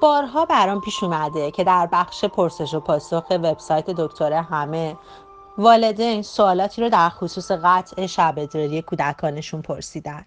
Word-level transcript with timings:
بارها 0.00 0.44
برام 0.44 0.80
پیش 0.80 1.02
اومده 1.02 1.50
که 1.50 1.64
در 1.64 1.88
بخش 1.92 2.24
پرسش 2.24 2.74
و 2.74 2.80
پاسخ 2.80 3.24
وبسایت 3.30 3.90
دکتر 3.90 4.32
همه 4.32 4.96
والدین 5.58 6.22
سوالاتی 6.22 6.82
رو 6.82 6.88
در 6.88 7.08
خصوص 7.08 7.50
قطع 7.50 8.06
شب 8.06 8.34
ادراری 8.36 8.82
کودکانشون 8.82 9.62
پرسیدن. 9.62 10.24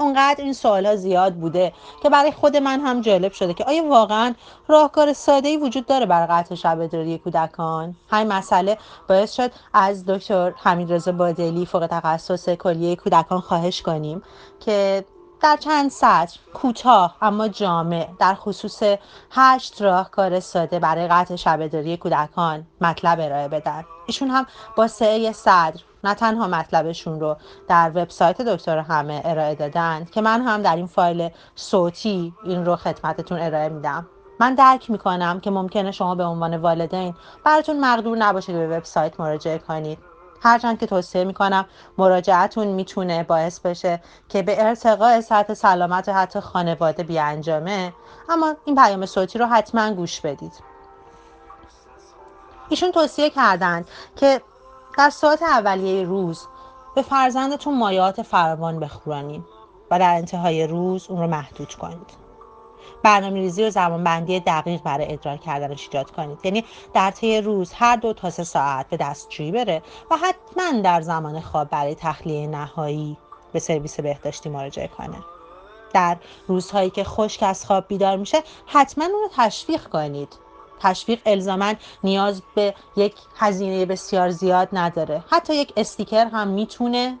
اونقدر 0.00 0.44
این 0.44 0.52
سوال 0.52 0.96
زیاد 0.96 1.34
بوده 1.34 1.72
که 2.02 2.10
برای 2.10 2.32
خود 2.32 2.56
من 2.56 2.80
هم 2.80 3.00
جالب 3.00 3.32
شده 3.32 3.54
که 3.54 3.64
آیا 3.64 3.84
واقعا 3.84 4.34
راهکار 4.68 5.12
ساده 5.12 5.48
ای 5.48 5.56
وجود 5.56 5.86
داره 5.86 6.06
برای 6.06 6.26
قطع 6.26 6.54
شب 6.54 6.80
ادراری 6.80 7.18
کودکان؟ 7.18 7.96
همین 8.10 8.32
مسئله 8.32 8.78
باعث 9.08 9.32
شد 9.32 9.50
از 9.72 10.06
دکتر 10.06 10.52
حمیدرضا 10.56 11.12
بادلی 11.12 11.66
فوق 11.66 11.86
تخصص 11.86 12.48
کلیه 12.48 12.96
کودکان 12.96 13.40
خواهش 13.40 13.82
کنیم 13.82 14.22
که 14.60 15.04
در 15.42 15.56
چند 15.56 15.90
سطر 15.90 16.38
کوتاه 16.54 17.16
اما 17.22 17.48
جامع 17.48 18.08
در 18.18 18.34
خصوص 18.34 18.82
هشت 19.30 19.82
راهکار 19.82 20.40
ساده 20.40 20.78
برای 20.78 21.08
قطع 21.08 21.36
شبهداری 21.36 21.96
کودکان 21.96 22.66
مطلب 22.80 23.20
ارائه 23.20 23.48
بدن. 23.48 23.84
ایشون 24.06 24.30
هم 24.30 24.46
با 24.76 24.88
سعه 24.88 25.32
صدر 25.32 25.80
نه 26.04 26.14
تنها 26.14 26.46
مطلبشون 26.46 27.20
رو 27.20 27.36
در 27.68 27.92
وبسایت 27.94 28.42
دکتر 28.42 28.78
همه 28.78 29.22
ارائه 29.24 29.54
دادن 29.54 30.04
که 30.04 30.20
من 30.20 30.42
هم 30.42 30.62
در 30.62 30.76
این 30.76 30.86
فایل 30.86 31.30
صوتی 31.54 32.34
این 32.44 32.66
رو 32.66 32.76
خدمتتون 32.76 33.40
ارائه 33.40 33.68
میدم. 33.68 34.06
من 34.40 34.54
درک 34.54 34.90
می‌کنم 34.90 35.40
که 35.40 35.50
ممکنه 35.50 35.92
شما 35.92 36.14
به 36.14 36.24
عنوان 36.24 36.56
والدین 36.56 37.14
براتون 37.44 37.80
مقدور 37.80 38.16
نباشه 38.18 38.52
به 38.52 38.76
وبسایت 38.76 39.20
مراجعه 39.20 39.58
کنید. 39.58 40.09
هرچند 40.40 40.78
که 40.78 40.86
توصیه 40.86 41.24
می‌کنم 41.24 41.66
مراجعتون 41.98 42.66
می‌تونه 42.66 43.22
باعث 43.22 43.60
بشه 43.60 44.02
که 44.28 44.42
به 44.42 44.64
ارتقاء 44.66 45.20
سطح 45.20 45.54
سلامت 45.54 46.08
حتی 46.08 46.40
خانواده 46.40 47.02
بیانجامه. 47.02 47.92
اما 48.28 48.54
این 48.64 48.76
پیام 48.76 49.06
صوتی 49.06 49.38
رو 49.38 49.46
حتما 49.46 49.94
گوش 49.94 50.20
بدید. 50.20 50.52
ایشون 52.68 52.92
توصیه 52.92 53.30
کردند 53.30 53.88
که 54.16 54.42
در 54.98 55.10
ساعت 55.10 55.42
اولیه 55.42 56.04
روز 56.04 56.46
به 56.94 57.02
فرزندتون 57.02 57.78
مایات 57.78 58.22
فراوان 58.22 58.80
بخورانید 58.80 59.44
و 59.90 59.98
در 59.98 60.14
انتهای 60.14 60.66
روز 60.66 61.06
اون 61.10 61.20
رو 61.20 61.26
محدود 61.26 61.74
کنید. 61.74 62.29
برنامه 63.02 63.34
ریزی 63.34 63.64
و 63.64 63.70
زمان 63.70 64.04
بندی 64.04 64.40
دقیق 64.40 64.82
برای 64.82 65.12
ادرار 65.12 65.36
کردنش 65.36 65.86
ایجاد 65.86 66.10
کنید. 66.10 66.38
یعنی 66.44 66.64
در 66.94 67.10
طی 67.10 67.40
روز 67.40 67.72
هر 67.72 67.96
دو 67.96 68.12
تا 68.12 68.30
سه 68.30 68.44
ساعت 68.44 68.88
به 68.88 68.96
دستشویی 68.96 69.52
بره 69.52 69.82
و 70.10 70.16
حتما 70.16 70.80
در 70.80 71.00
زمان 71.00 71.40
خواب 71.40 71.70
برای 71.70 71.94
تخلیه 71.94 72.46
نهایی 72.46 73.16
به 73.52 73.58
سرویس 73.58 74.00
بهداشتی 74.00 74.48
مراجعه 74.48 74.88
کنه. 74.88 75.16
در 75.92 76.16
روزهایی 76.48 76.90
که 76.90 77.04
خشک 77.04 77.42
از 77.42 77.66
خواب 77.66 77.88
بیدار 77.88 78.16
میشه 78.16 78.42
حتما 78.66 79.04
اون 79.04 79.14
رو 79.22 79.28
تشویق 79.36 79.84
کنید. 79.84 80.28
تشویق 80.80 81.20
الزاما 81.26 81.74
نیاز 82.04 82.42
به 82.54 82.74
یک 82.96 83.14
هزینه 83.36 83.86
بسیار 83.86 84.30
زیاد 84.30 84.68
نداره. 84.72 85.24
حتی 85.30 85.54
یک 85.54 85.72
استیکر 85.76 86.26
هم 86.26 86.48
می‌تونه 86.48 87.18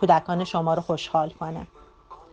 کودکان 0.00 0.44
شما 0.44 0.74
رو 0.74 0.82
خوشحال 0.82 1.30
کنه. 1.30 1.66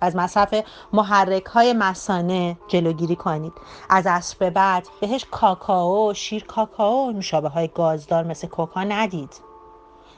از 0.03 0.15
مصرف 0.15 0.55
محرک 0.93 1.45
های 1.45 1.73
مسانه 1.73 2.57
جلوگیری 2.67 3.15
کنید. 3.15 3.53
از 3.89 4.07
عصر 4.07 4.35
به 4.39 4.49
بعد 4.49 4.87
بهش 5.01 5.25
کاکائو 5.31 6.13
شیر 6.13 6.43
کاکائو 6.43 7.11
نوشابه 7.11 7.49
های 7.49 7.67
گازدار 7.67 8.23
مثل 8.23 8.47
کوکا 8.47 8.83
ندید. 8.83 9.53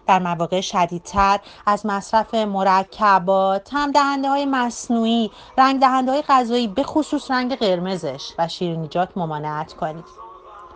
در 0.08 0.20
مواقع 0.20 0.62
شدیدتر 0.62 1.40
از 1.66 1.86
مصرف 1.86 2.34
مرکبات 2.34 3.64
تم 3.64 3.92
دهنده 3.92 4.30
های 4.30 4.46
مصنوعی 4.46 5.32
رنگ 5.58 5.80
دهنده 5.82 6.12
های 6.12 6.24
غذایی 6.30 6.68
به 6.68 6.84
خصوص 6.84 7.32
رنگ 7.32 7.56
قرمزش 7.56 8.32
و 8.38 8.48
شیرینیجات 8.48 9.10
ممانعت 9.16 9.74
کنید. 9.74 10.06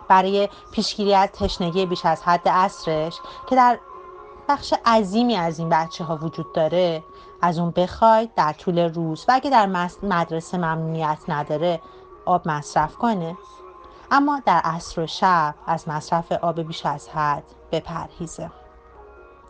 برای 0.08 0.48
پیشگیری 0.72 1.14
از 1.14 1.28
تشنگی 1.28 1.86
بیش 1.86 2.06
از 2.06 2.22
حد 2.22 2.48
اصرش 2.48 3.14
که 3.48 3.56
در 3.56 3.78
بخش 4.50 4.74
عظیمی 4.86 5.36
از 5.36 5.58
این 5.58 5.68
بچه 5.68 6.04
ها 6.04 6.16
وجود 6.16 6.52
داره. 6.52 7.02
از 7.42 7.58
اون 7.58 7.70
بخواید 7.70 8.34
در 8.34 8.52
طول 8.52 8.78
روز 8.78 9.24
و 9.28 9.32
اگه 9.32 9.50
در 9.50 9.66
مدرسه 10.02 10.58
ممنوعیت 10.58 11.18
نداره 11.28 11.80
آب 12.24 12.48
مصرف 12.48 12.94
کنه. 12.94 13.36
اما 14.10 14.42
در 14.46 14.60
عصر 14.64 15.00
و 15.00 15.06
شب 15.06 15.54
از 15.66 15.88
مصرف 15.88 16.32
آب 16.32 16.60
بیش 16.60 16.86
از 16.86 17.08
حد 17.08 17.42
بپرهیزه. 17.72 18.50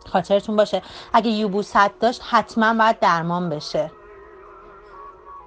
خاطرتون 0.07 0.55
باشه 0.55 0.81
اگه 1.13 1.29
یوبوست 1.29 1.99
داشت 1.99 2.21
حتما 2.29 2.73
باید 2.73 2.99
درمان 2.99 3.49
بشه. 3.49 3.91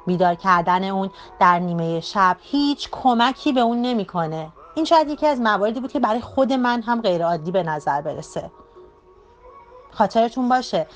بیدار 0.06 0.34
کردن 0.34 0.84
اون 0.84 1.10
در 1.40 1.58
نیمه 1.58 2.00
شب 2.00 2.36
هیچ 2.40 2.88
کمکی 2.92 3.52
به 3.52 3.60
اون 3.60 3.82
نمی‌کنه. 3.82 4.52
این 4.74 4.84
شاید 4.84 5.08
یکی 5.08 5.26
از 5.26 5.40
مواردی 5.40 5.80
بود 5.80 5.92
که 5.92 6.00
برای 6.00 6.20
خود 6.20 6.52
من 6.52 6.82
هم 6.82 7.00
غیر 7.00 7.24
عادی 7.24 7.50
به 7.50 7.62
نظر 7.62 8.00
برسه. 8.00 8.50
خاطرتون 9.94 10.48
باشه. 10.48 10.86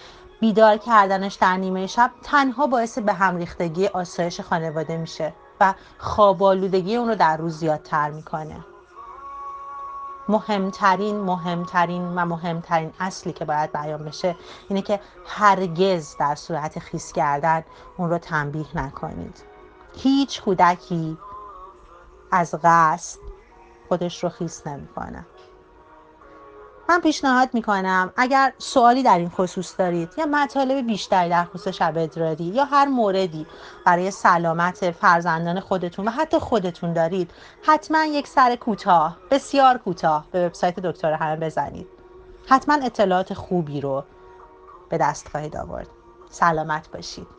بیدار 0.41 0.77
کردنش 0.77 1.35
در 1.35 1.57
نیمه 1.57 1.87
شب 1.87 2.11
تنها 2.23 2.67
باعث 2.67 2.99
به 2.99 3.13
هم 3.13 3.37
ریختگی 3.37 3.87
آسایش 3.87 4.41
خانواده 4.41 4.97
میشه 4.97 5.35
و 5.61 5.75
خواب 5.99 6.43
آلودگی 6.43 6.97
اون 6.97 7.09
رو 7.09 7.15
در 7.15 7.37
روز 7.37 7.59
زیادتر 7.59 8.11
می‌کنه. 8.11 8.65
مهمترین 10.29 11.21
مهمترین 11.21 12.15
و 12.15 12.25
مهمترین 12.25 12.93
اصلی 13.01 13.33
که 13.33 13.45
باید 13.45 13.73
بیان 13.73 14.05
بشه 14.05 14.37
اینه 14.69 14.83
که 14.83 15.01
هرگز 15.27 16.17
در 16.21 16.35
صورت 16.35 16.79
خیس 16.79 17.13
کردن 17.13 17.65
اون 17.97 18.11
رو 18.11 18.19
تنبیه 18.19 18.67
نکنید. 18.75 19.45
هیچ 19.97 20.43
کودکی 20.43 21.19
از 22.33 22.55
قصد 22.65 23.19
خودش 23.89 24.25
رو 24.25 24.31
خیس 24.31 24.67
نمی‌کنه. 24.67 25.27
من 26.89 27.01
پیشنهاد 27.01 27.49
می‌کنم 27.55 28.13
اگر 28.17 28.53
سوالی 28.59 29.03
در 29.03 29.19
این 29.19 29.29
خصوص 29.29 29.75
دارید 29.79 30.09
یا 30.19 30.27
مطالب 30.27 30.87
بیشتری 30.87 31.31
در 31.31 31.45
خصوص 31.45 31.69
شب 31.75 31.93
ادراری 31.97 32.45
یا 32.45 32.65
هر 32.65 32.87
موردی 32.87 33.47
برای 33.87 34.11
سلامت 34.11 34.91
فرزندان 34.91 35.61
خودتون 35.61 36.09
و 36.09 36.11
حتی 36.11 36.39
خودتون 36.39 36.93
دارید 36.93 37.31
حتما 37.63 38.05
یک 38.05 38.27
سر 38.27 38.57
کوتاه 38.57 39.17
بسیار 39.31 39.79
کوتاه 39.79 40.27
به 40.33 40.47
وبسایت 40.47 40.81
دکتر 40.81 41.13
همه 41.13 41.37
بزنید. 41.37 41.87
حتما 42.49 42.75
اطلاعات 42.85 43.35
خوبی 43.35 43.81
رو 43.81 44.05
به 44.89 44.99
دست 44.99 45.29
خواهید 45.29 45.57
آورد. 45.57 45.89
سلامت 46.31 46.91
باشید. 46.91 47.38